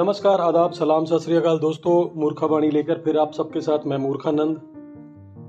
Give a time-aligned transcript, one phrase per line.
[0.00, 4.56] नमस्कार, आदाब, सलाम, सत श्रीकाल दोस्तों मूर्खा वाणी लेकर फिर आप सबके साथ मैं मूर्खानंद।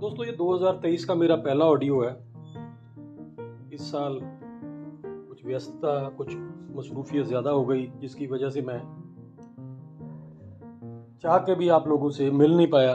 [0.02, 2.12] दोस्तों, ये 2023 का मेरा पहला ऑडियो है।
[3.74, 4.20] इस साल
[5.04, 6.36] कुछ व्यस्तता, कुछ
[6.76, 8.80] मसरूफियत ज़्यादा हो गई, जिसकी वजह से मैं
[11.24, 12.94] चाह के भी आप लोगों से मिल नहीं पाया।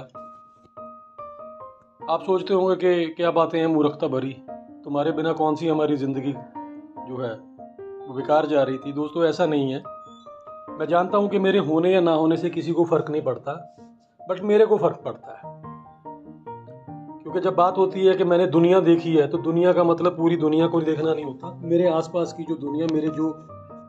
[2.11, 4.37] आप सोचते होंगे कि क्या बातें हैं मूर्खता भरी।
[4.85, 7.35] तुम्हारे बिना कौन सी हमारी ज़िंदगी जो है,
[8.09, 9.96] वो बेकार जा रही थी। दोस्तों, ऐसा नहीं है।
[10.79, 13.53] मैं जानता हूँ कि मेरे होने या ना होने से किसी को फ़र्क नहीं पड़ता,
[14.29, 15.55] बट मेरे को फ़र्क पड़ता है।
[17.23, 20.37] क्योंकि जब बात होती है कि मैंने दुनिया देखी है तो दुनिया का मतलब पूरी
[20.37, 23.29] दुनिया को देखना नहीं होता। मेरे आसपास की जो दुनिया, मेरे जो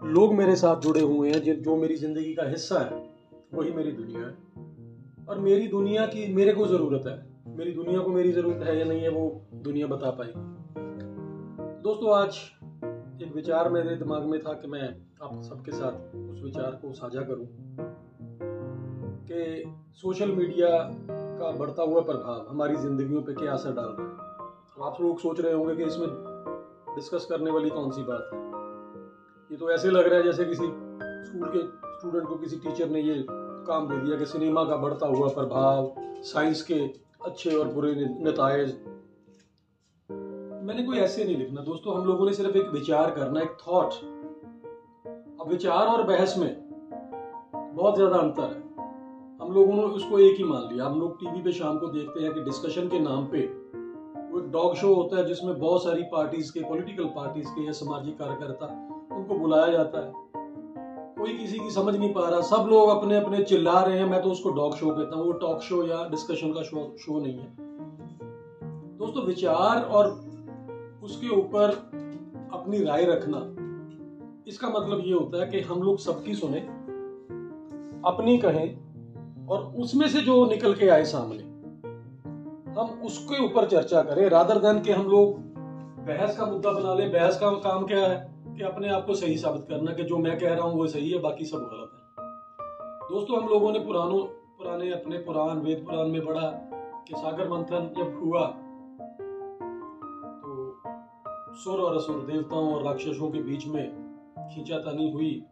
[0.03, 3.03] लोग मेरे साथ जुड़े हुए हैं जो मेरी ज़िंदगी का हिस्सा है,
[3.53, 4.35] वही मेरी दुनिया है।
[5.29, 7.17] और मेरी दुनिया की, मेरे को ज़रूरत है।
[7.57, 10.39] मेरी दुनिया को मेरी ज़रूरत है या नहीं है, वो दुनिया बता पाएगी।
[11.83, 12.39] दोस्तों, आज
[13.23, 17.21] एक विचार मेरे दिमाग में था कि मैं आप सबके साथ उस विचार को साझा
[17.21, 17.47] करूँ
[19.29, 20.69] कि सोशल मीडिया
[21.11, 24.87] का बढ़ता हुआ प्रभाव हमारी जिंदगियों पे क्या असर डाल रहा है?
[24.87, 26.07] आप लोग सोच रहे होंगे कि इसमें
[26.95, 28.39] डिस्कस करने वाली कौन सी बात है?
[29.51, 30.63] ये तो ऐसे लग रहा है जैसे किसी
[31.27, 31.61] स्कूल के
[31.97, 35.95] स्टूडेंट को किसी टीचर ने ये काम दे दिया कि सिनेमा का बढ़ता हुआ प्रभाव
[35.99, 36.79] साइंस के
[37.25, 38.77] अच्छे और बुरे नतज
[40.63, 43.93] मैंने कोई ऐसे नहीं लिखना। दोस्तों, हम लोगों ने सिर्फ़ एक विचार करना, एक थॉट
[45.39, 46.49] अब विचार और बहस में
[47.75, 48.85] बहुत ज़्यादा अंतर है।
[49.41, 52.23] हम लोगों ने उसको एक ही मान लिया। हम लोग टीवी पे शाम को देखते
[52.23, 53.41] हैं कि डिस्कशन के नाम पे
[54.31, 57.71] वो एक डॉग शो होता है जिसमें बहुत सारी पार्टीज़ के पॉलिटिकल पार्टीज़ के या
[57.71, 58.65] सामाजिक कार्यकर्ता
[59.15, 60.11] उनको बुलाया जाता है।
[61.15, 64.21] कोई किसी की समझ नहीं पा रहा। सब लोग अपने अपने चिल्ला रहे हैं। मैं
[64.21, 67.37] तो उसको डॉग शो कहता हूँ। वो टॉक शो या डिस्कशन का शो शो नहीं
[67.37, 67.55] है।
[68.97, 70.09] दोस्तों, विचार और
[71.03, 71.69] उसके ऊपर
[72.53, 73.37] अपनी राय रखना
[74.47, 76.59] इसका मतलब ये होता है कि हम लोग सबकी सुने,
[78.05, 81.43] अपनी कहें और उसमें से जो निकल के आए सामने।
[82.73, 85.37] हम उसके ऊपर चर्चा करें रादर देन के हम लोग
[86.07, 88.17] बहस का मुद्दा बना ले, बहस का काम क्या है,
[88.57, 91.09] कि अपने आप को सही साबित करना, कि जो मैं कह रहा हूँ वो सही
[91.11, 94.23] है, बाकी सब गलत है। दोस्तों, हम लोगों ने पुरानों,
[94.57, 96.49] पुराने अपने पुराण, वेद पुराण में पढ़ा
[97.07, 98.45] कि सागर मंथन जब हुआ
[100.43, 100.73] तो
[101.55, 104.06] सुर और असुर देवताओं और राक्षसों के बीच में
[104.53, 105.45] खींचातानी हुई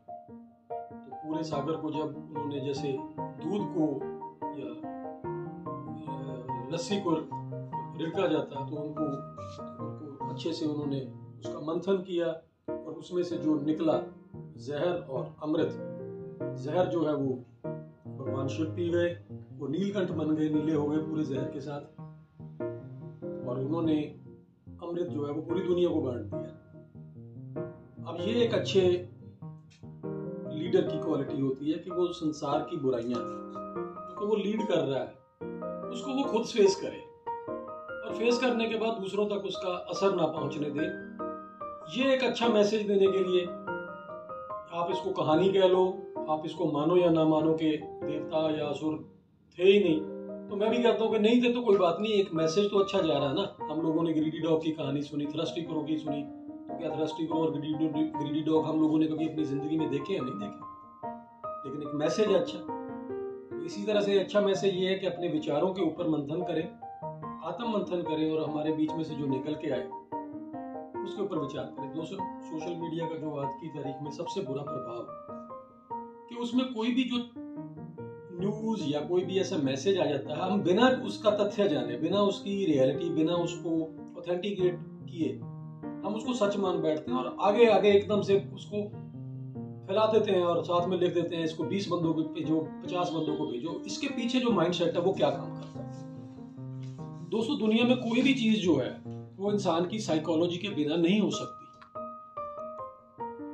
[0.71, 3.85] तो पूरे सागर को जब उन्होंने जैसे दूध को
[4.59, 4.71] या
[6.73, 7.11] लस्सी को
[7.97, 11.01] रिड़का जाता तो उनको उनको अच्छे से उन्होंने
[11.39, 12.27] उसका मंथन किया
[12.73, 14.01] और उसमें से जो निकला
[14.57, 15.69] जहर और अमृत,
[16.57, 17.33] जहर जो है वो
[18.17, 19.09] भगवान शिव पी गए,
[19.57, 21.81] वो नीलकंठ बन गए, नीले हो गए पूरे जहर के साथ।
[23.47, 24.01] और उन्होंने
[24.83, 26.44] अमृत जो है वो पूरी दुनिया को बांट दिया।
[28.15, 28.81] अब ये एक अच्छे
[30.49, 33.19] लीडर की क्वालिटी होती है कि वो संसार की बुराइयाँ
[34.11, 35.07] तो वो लीड कर रहा है,
[35.89, 37.01] उसको वो खुद फेस करे
[37.97, 40.85] और फेस करने के बाद दूसरों तक उसका असर ना पहुँचने दे।
[41.97, 43.43] ये एक अच्छा मैसेज देने के लिए
[44.79, 45.83] आप इसको कहानी कह लो,
[46.29, 47.75] आप इसको मानो या ना मानो के
[48.05, 48.97] देवता या असुर
[49.57, 49.99] थे ही नहीं
[50.49, 52.79] तो मैं भी कहता हूँ कि नहीं थे तो कोई बात नहीं, एक मैसेज तो
[52.79, 55.83] अच्छा जा रहा है ना। हम लोगों ने ग्रीडी डॉग की कहानी सुनी थ्रस्टी क्रो
[55.83, 56.23] की सुनी
[56.69, 56.89] क्या
[57.35, 60.63] और ग्रीडी डॉग हम लोगों ने कभी अपनी ज़िंदगी में देखे या नहीं देखे?
[61.65, 62.59] लेकिन एक मैसेज है अच्छा।
[63.49, 66.63] तो इसी तरह से अच्छा मैसेज ये है कि अपने विचारों के ऊपर मंथन करें
[67.45, 69.83] आत्म मंथन करें और हमारे बीच में से जो निकल के आए,
[71.03, 74.63] उसके ऊपर विचार करें। दोस्तों सोशल मीडिया का जो आज की तारीख में सबसे बुरा
[74.63, 75.07] प्रभाव,
[76.29, 77.17] कि उसमें कोई भी जो
[78.39, 82.21] न्यूज़ या कोई भी ऐसा मैसेज आ जाता है, हम बिना उसका तथ्य जाने, बिना
[82.21, 83.69] उसकी रियलिटी बिना उसको
[84.19, 85.39] ऑथेंटिकेट किए
[86.05, 88.81] हम उसको सच मान बैठते हैं और आगे आगे एकदम से उसको
[89.87, 93.09] फैला देते हैं और साथ में लिख देते हैं, इसको 20 बंदों को भेजो 50
[93.09, 95.85] बंदों को भेजो। इसके पीछे जो माइंड सेट है, वो क्या काम करता है?
[97.29, 98.89] दोस्तों, दुनिया में कोई भी चीज़ जो है,
[99.37, 101.63] वो इंसान की साइकोलॉजी के बिना नहीं हो सकती।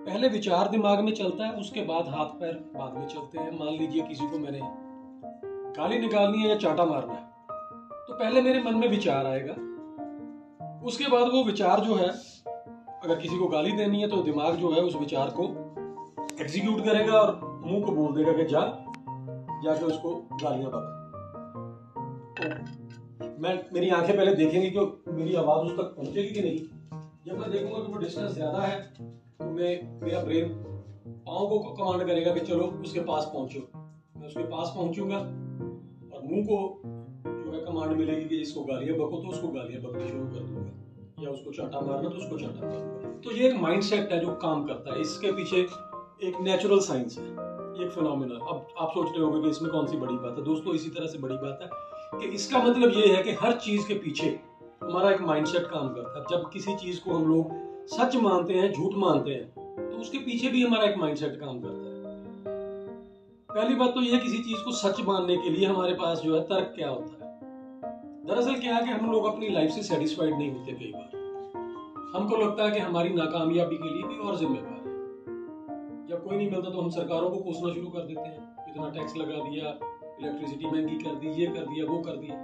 [0.06, 3.74] पहले विचार दिमाग में चलता है, उसके बाद हाथ पैर बाद में चलते हैं। मान
[3.74, 4.59] लीजिए किसी को मैंने
[5.77, 7.24] गाली निकालनी है या चाटा मारना है
[8.07, 9.53] तो पहले मेरे मन में विचार आएगा।
[10.86, 12.09] उसके बाद वो विचार जो है
[13.03, 15.44] अगर किसी को गाली देनी है तो दिमाग जो है उस विचार को
[16.42, 18.62] एग्जीक्यूट करेगा और मुँह को बोल देगा कि जा,
[19.63, 20.13] जाके उसको
[20.44, 20.98] गालियाँ बक
[22.38, 26.59] तो मैं, मेरी आँखें पहले देखेंगे कि मेरी आवाज़ उस तक पहुंचेगी कि नहीं।
[27.25, 29.71] जब मैं देखूँगा कि वो डिस्टेंस ज़्यादा है तो मैं,
[30.03, 30.50] मेरा ब्रेन
[31.27, 33.59] पाओ को कमांड करेगा कि चलो उसके पास पहुंचो।
[34.18, 39.18] मैं उसके पास पहुंचूँगा और मुँह को जो है कमांड मिलेगी कि इसको गालियाँ बको
[39.18, 40.61] तो उसको गालियाँ बकनी शुरू कर दूँगा।
[41.21, 44.33] या उसको चाटा मारना तो उसको चाटा मारूँगा तो ये एक माइंड सेट है जो
[44.41, 45.57] काम करता है। इसके पीछे
[46.27, 47.25] एक नेचुरल साइंस है।
[47.83, 50.44] एक फिनोमिना अब आप सोच रहे होंगे कि इसमें कौन सी बड़ी बात है?
[50.44, 53.88] दोस्तों, इसी तरह से बड़ी बात है कि इसका मतलब ये है कि हर चीज़
[53.88, 54.39] के पीछे
[54.83, 57.51] हमारा एक माइंडसेट काम करता है। जब किसी चीज़ को हम लोग
[57.88, 61.85] सच मानते हैं, झूठ मानते हैं तो उसके पीछे भी हमारा एक माइंडसेट काम करता
[61.85, 61.89] है।
[63.50, 66.41] पहली बात तो यह किसी चीज़ को सच मानने के लिए हमारे पास जो है
[66.44, 67.20] तर्क क्या होता है?
[68.25, 71.09] दरअसल क्या है कि हम लोग अपनी लाइफ से सेटिस्फाइड नहीं होते कई बार।
[72.15, 76.50] हमको लगता है कि हमारी नाकामयाबी के लिए भी और जिम्मेवार है। जब कोई नहीं
[76.51, 79.73] मिलता तो हम सरकारों को कोसना शुरू कर देते हैं। इतना टैक्स लगा दिया
[80.21, 82.35] इलेक्ट्रिसिटी महँगी कर दी, ये कर दिया, वो कर दिया।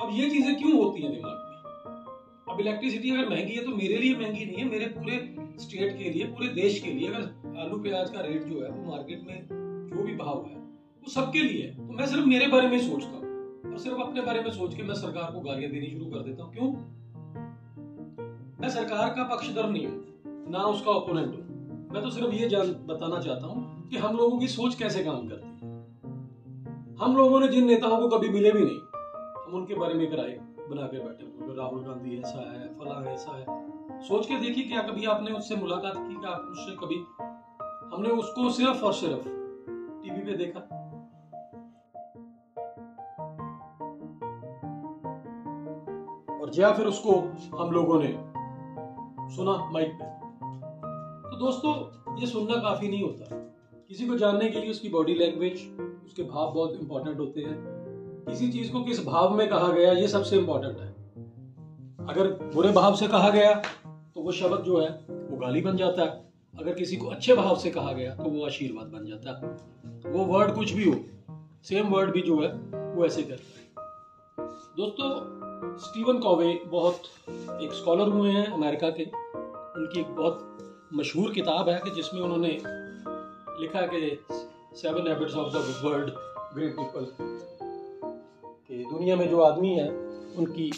[0.00, 2.54] अब ये चीज़ें क्यों होती हैं दिमाग में?
[2.54, 5.18] अब इलेक्ट्रिसिटी अगर महँगी है तो मेरे लिए महँगी नहीं है, मेरे पूरे
[5.60, 8.90] स्टेट के लिए, पूरे देश के लिए। अगर आलू प्याज का रेट जो है वो
[8.90, 9.46] मार्केट में
[9.88, 10.60] जो भी भाव है
[11.02, 14.20] वो सबके लिए है। तो मैं सिर्फ़ मेरे बारे में सोचता हूँ। और सिर्फ़ अपने
[14.20, 16.68] बारे में सोच के मैं सरकार को गालियाँ देनी शुरू कर देता हूँ। क्यों?
[18.60, 22.68] मैं सरकार का पक्षधर नहीं हूँ, ना उसका ओपोनेंट हूँ। मैं तो सिर्फ़ ये जान,
[22.86, 25.70] बताना चाहता हूँ कि हम लोगों की सोच कैसे काम करती है।
[26.96, 28.78] हम लोगों ने जिन नेताओं को कभी मिले भी नहीं,
[29.46, 30.38] हम उनके बारे में कराए
[30.70, 33.44] बना के बैठे हुए राहुल गांधी ऐसा है, फला ऐसा है,
[34.02, 37.02] सोच के देखिए क्या कभी आपने उससे मुलाकात की, क्या उससे कभी
[37.96, 39.28] हमने उसको सिर्फ़ और सिर्फ़
[40.02, 40.78] टीवी पे देखा?
[46.42, 47.12] और या फिर उसको
[47.58, 48.08] हम लोगों ने
[49.34, 50.04] सुना माइक पे।
[51.30, 51.74] तो दोस्तों,
[52.20, 53.36] ये सुनना काफ़ी नहीं होता।
[53.88, 55.54] किसी को जानने के लिए उसकी बॉडी लैंग्वेज
[56.04, 57.54] उसके भाव बहुत इंपॉर्टेंट होते हैं।
[58.28, 60.92] किसी चीज़ को किस भाव में कहा गया, ये सबसे इंपॉर्टेंट है।
[62.08, 63.54] अगर बुरे भाव से कहा गया
[64.14, 67.56] तो वो शब्द जो है, वो गाली बन जाता है। अगर किसी को अच्छे भाव
[67.56, 70.96] से कहा गया तो वो आशीर्वाद बन जाता है। वो वर्ड कुछ भी हो
[71.64, 72.52] सेम वर्ड भी जो है,
[72.94, 73.86] वो ऐसे करता है।
[74.76, 77.02] दोस्तों स्टीवन कॉवे बहुत
[77.62, 79.04] एक स्कॉलर हुए हैं अमेरिका के।
[79.80, 80.58] उनकी एक बहुत
[80.94, 82.62] मशहूर किताब है कि जिसमें उन्होंने
[83.60, 84.24] लिखा कि
[84.76, 86.10] seven habits of the world
[86.54, 87.06] great people
[88.68, 89.88] कि दुनिया में जो आदमी है,
[90.36, 90.72] उनकी,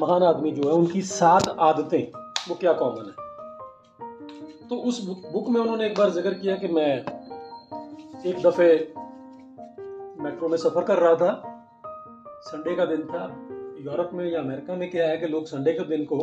[0.00, 3.26] महान आदमी जो है, उनकी सात आदतें, वो क्या कॉमन है?
[4.68, 6.98] तो उस बुक में उन्होंने एक बार ज़िक्र किया कि मैं
[8.26, 8.94] एक दफे
[10.22, 11.52] मेट्रो में सफ़र कर रहा था।
[12.42, 13.48] संडे का दिन था।
[13.86, 16.18] यूरोप में या अमेरिका में क्या है कि लोग संडे के दिन को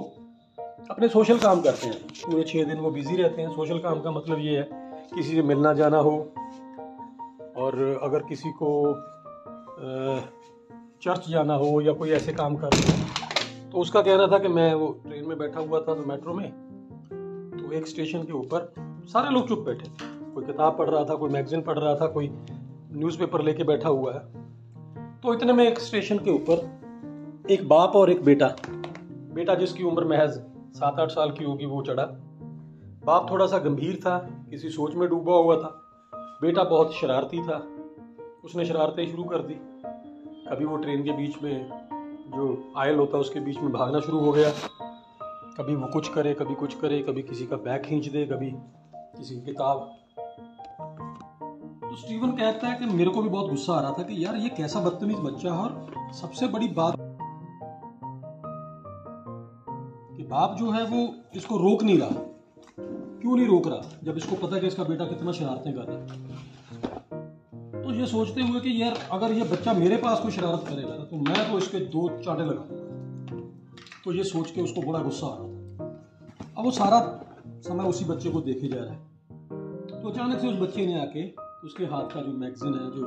[0.92, 4.12] अपने सोशल काम करते हैं। पूरे छः दिन वो बिज़ी रहते हैं। सोशल काम का
[4.12, 4.68] मतलब ये है,
[5.14, 6.12] किसी से मिलना जाना हो
[7.58, 8.72] और अगर किसी को
[11.04, 14.74] चर्च जाना हो या कोई ऐसे काम करना हो तो उसका कहना था कि मैं
[14.74, 16.50] वो ट्रेन में बैठा हुआ था तो मेट्रो में
[17.58, 18.74] तो एक स्टेशन के ऊपर
[19.08, 19.90] सारे लोग चुप बैठे
[20.34, 22.30] कोई किताब पढ़ रहा था, कोई मैगजीन पढ़ रहा था, कोई
[22.94, 24.20] न्यूज़पेपर लेके बैठा हुआ है।
[25.22, 26.83] तो इतने में एक स्टेशन के ऊपर
[27.52, 28.56] एक बाप और एक बेटा।
[29.34, 30.30] बेटा जिसकी उम्र महज
[30.74, 32.04] सात आठ साल की होगी, वो चढ़ा।
[33.06, 34.18] बाप थोड़ा सा गंभीर था,
[34.50, 35.82] किसी सोच में डूबा हुआ था।
[36.16, 37.68] बेटा बहुत शरारती था।
[38.46, 39.54] उसने शरारतें शुरू कर दी।
[40.50, 41.70] कभी वो ट्रेन के बीच में
[42.28, 44.52] जो आयल होता है उसके बीच में भागना शुरू हो गया।
[45.58, 48.52] कभी वो कुछ करे, कभी कुछ करे, कभी किसी का बैग खींच दे, कभी
[48.96, 49.96] किसी की किताब।
[51.82, 54.36] तो स्टीवन कहता है कि मेरे को भी बहुत गुस्सा आ रहा था कि यार,
[54.36, 57.03] ये कैसा बदतमीज बच्चा है और सबसे बड़ी बात
[60.34, 61.00] बाप जो है वो
[61.36, 62.22] इसको रोक नहीं रहा।
[62.78, 63.82] क्यों नहीं रोक रहा?
[64.04, 66.08] जब इसको पता कि इसका बेटा कितना शरारतें कर रहा है।
[67.84, 71.18] तो ये सोचते हुए कि यार, अगर ये बच्चा मेरे पास कोई शरारत करेगा तो
[71.20, 72.66] मैं तो इसके दो चाटे लगा
[74.04, 75.52] तो ये सोच के उसको बड़ा गुस्सा आ रहा था।
[76.58, 77.00] अब वो सारा
[77.68, 79.00] समय उसी बच्चे को देखे जा रहा है।
[79.92, 81.28] तो अचानक से उस बच्चे ने आके
[81.66, 83.04] उसके हाथ का जो मैगजीन है, जो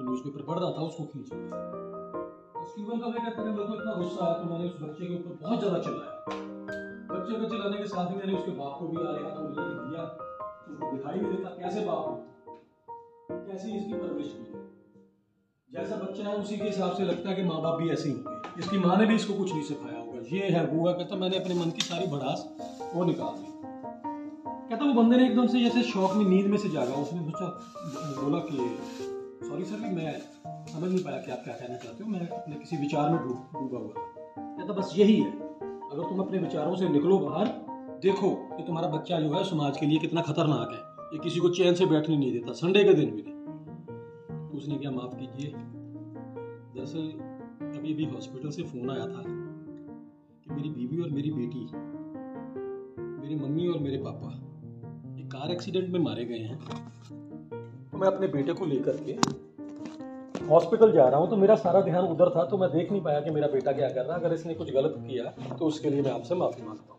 [0.00, 1.26] न्यूज़ पेपर पढ़ रहा था, उसको खींच
[2.66, 5.38] स्टीवन का कहता है मेरे को इतना गुस्सा आया तो मैंने उस बच्चे के ऊपर
[5.42, 6.44] बहुत ज़्यादा चिल्लाया।
[7.26, 9.62] बच्चे को चिल्लाने के साथ ही मैंने उसके बाप को भी आ रहा था मुझे
[9.62, 10.02] दिया।
[10.72, 12.04] उसको दिखाई नहीं देता। कैसे बाप?
[12.06, 14.44] हो कैसी इसकी परवरिश की
[15.70, 18.14] जैसा बच्चा है, उसी के हिसाब से लगता है कि माँ बाप भी ऐसे ही
[18.14, 21.16] होंगे। इसकी माँ ने भी इसको कुछ नहीं सिखाया होगा। ये है, वो है, कहता
[21.16, 22.44] मैंने अपने मन की सारी भड़ास
[22.94, 23.50] वो निकाल दी।
[24.70, 27.48] कहता वो बंदे ने एकदम से जैसे शौक में, नींद में से जागा। उसने सोचा,
[28.22, 28.56] बोला कि
[29.48, 30.14] सॉरी सर भी मैं
[30.66, 33.78] समझ नहीं पाया कि आप क्या कहना चाहते हो। मैं अपने किसी विचार में डूबा
[33.78, 33.92] हुआ
[34.38, 35.55] कहता, बस यही है।
[35.96, 37.46] अगर तुम अपने विचारों से निकलो बाहर,
[38.02, 40.78] देखो कि तुम्हारा बच्चा जो है समाज के लिए कितना खतरनाक है।
[41.12, 43.34] ये किसी को चैन से बैठने नहीं देता, संडे के दिन भी नहीं।
[44.50, 45.52] उसने क्या माफ़ कीजिए?
[46.76, 47.00] दरअसल,
[47.78, 49.22] अभी अभी हॉस्पिटल से फ़ोन आया था
[50.44, 51.70] कि मेरी बीवी और मेरी बेटी,
[53.02, 54.28] मेरी मम्मी और मेरे पापा,
[55.20, 56.64] एक कार एक्सीडेंट में मारे गए हैं।
[57.92, 59.45] तो मैं अपने बेटे को लेकर के
[60.50, 63.20] हॉस्पिटल जा रहा हूँ तो मेरा सारा ध्यान उधर था तो मैं देख नहीं पाया
[63.20, 66.02] कि मेरा बेटा क्या कर रहा है। अगर इसने कुछ गलत किया तो उसके लिए
[66.02, 66.94] मैं आपसे माफ़ी माँगता हूँ।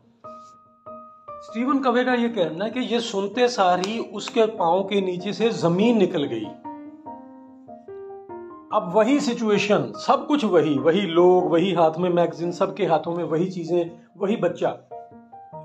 [1.44, 5.50] स्टीवन कवे का यह कहना है कि ये सुनते सारी उसके पाँव के नीचे से
[5.50, 6.46] ज़मीन निकल गई।
[8.74, 13.24] अब वही सिचुएशन, सब कुछ वही वही लोग, वही हाथ में मैगजीन, सबके हाथों में
[13.24, 14.75] वही चीज़ें, वही बच्चा।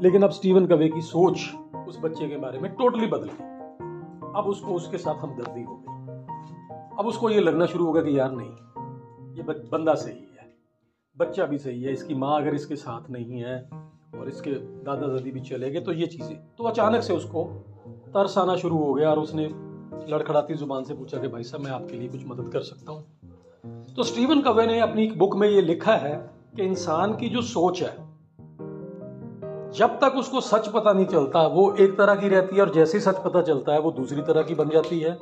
[0.02, 1.48] लेकिन अब स्टीवन कवे की सोच
[1.88, 3.50] उस बच्चे के बारे में टोटली बदल गई।
[4.36, 5.91] अब उसको उसके साथ हमदर्दी हो गई।
[6.98, 8.50] अब उसको ये लगना शुरू होगा कि यार नहीं,
[9.36, 10.50] ये बंदा सही है।
[11.16, 13.56] बच्चा भी सही है, इसकी माँ अगर इसके साथ नहीं है
[14.14, 14.50] और इसके
[14.84, 17.44] दादा दादी भी चले गए तो ये चीज़ें। तो अचानक से उसको
[18.14, 19.48] तरस आना शुरू हो गया और उसने
[20.08, 23.94] लड़खड़ाती ज़ुबान से पूछा कि भाई साहब, मैं आपके लिए कुछ मदद कर सकता हूँ।
[23.96, 26.14] तो स्टीवन कवे ने अपनी एक बुक में ये लिखा है
[26.56, 27.96] कि इंसान की जो सोच है,
[29.72, 32.98] जब तक उसको सच पता नहीं चलता, वो एक तरह की रहती है और जैसे
[32.98, 35.18] ही सच पता चलता है, वो दूसरी तरह की बन जाती है।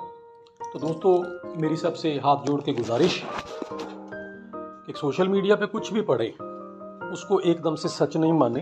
[0.73, 3.23] तो दोस्तों, मेरी सबसे हाथ जोड़ के गुजारिश
[4.55, 6.29] कि सोशल मीडिया पे कुछ भी पढ़े,
[7.13, 8.61] उसको एकदम से सच नहीं माने,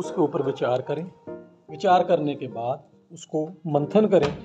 [0.00, 1.10] उसके ऊपर विचार करें।
[1.70, 4.36] विचार करने के बाद उसको मंथन करें।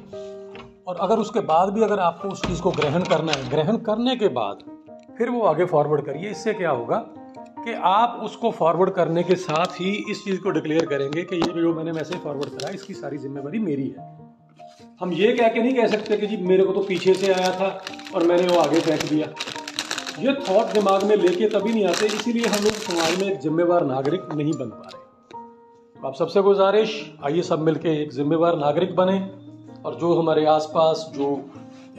[0.87, 4.15] और अगर उसके बाद भी अगर आपको उस चीज़ को ग्रहण करना है, ग्रहण करने
[4.15, 4.59] के बाद
[5.17, 6.97] फिर वो आगे फॉरवर्ड करिए। इससे क्या होगा
[7.37, 11.61] कि आप उसको फॉरवर्ड करने के साथ ही इस चीज़ को डिक्लेयर करेंगे कि ये
[11.61, 14.28] जो मैंने मैसेज फॉरवर्ड करा, इसकी सारी जिम्मेवारी मेरी है।
[14.99, 17.51] हम ये कह के नहीं कह सकते कि जी मेरे को तो पीछे से आया
[17.51, 17.83] था
[18.15, 19.27] और मैंने वो आगे फेंक दिया।
[20.19, 23.85] ये थॉट दिमाग में लेके तभी नहीं आते, इसीलिए हम लोग समाज में एक जिम्मेवार
[23.85, 28.95] नागरिक नहीं बन पा रहे। तो आप सबसे गुजारिश, आइए सब मिलके एक जिम्मेवार नागरिक
[28.95, 29.19] बने
[29.85, 31.49] और जो हमारे आसपास जो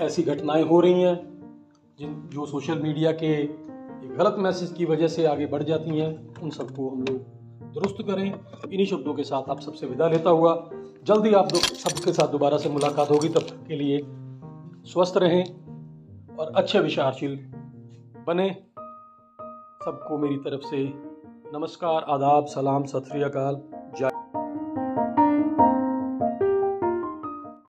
[0.00, 1.16] ऐसी घटनाएँ हो रही हैं,
[1.98, 3.42] जिन, जो सोशल मीडिया के
[4.16, 7.39] गलत मैसेज की वजह से आगे बढ़ जाती हैं, उन सबको हम लोग
[7.74, 8.32] दुरुस्त करें।
[8.72, 10.70] इन्हीं शब्दों के साथ आप सबसे विदा लेता हुआ,
[11.04, 14.00] जल्दी आप सबके साथ दोबारा से मुलाकात होगी, तब के लिए
[14.84, 15.44] स्वस्थ रहें
[16.36, 17.36] और अच्छे विचारशील
[18.26, 18.50] बने।
[19.84, 20.92] सबको मेरी तरफ़ से
[21.54, 23.62] नमस्कार, आदाब, सलाम, सत श्री अकाल,
[23.98, 24.10] जय